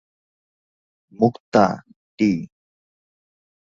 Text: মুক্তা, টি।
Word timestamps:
মুক্তা, 1.19 1.65
টি। 2.19 2.31